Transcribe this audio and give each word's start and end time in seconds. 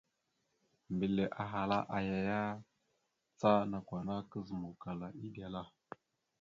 Mbile 0.93 1.23
ahala 1.43 1.77
aya 1.97 2.17
ya, 2.29 2.41
ca 3.39 3.51
nakw 3.71 3.91
ana 3.99 4.15
kazǝmawkala 4.31 5.07
eɗel 5.25 5.55
a. 5.61 5.63